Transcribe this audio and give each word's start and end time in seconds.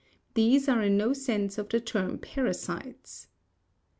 These 0.33 0.67
are 0.67 0.81
in 0.81 0.97
no 0.97 1.13
sense 1.13 1.59
of 1.59 1.69
the 1.69 1.79
term 1.79 2.17
parasites. 2.17 3.27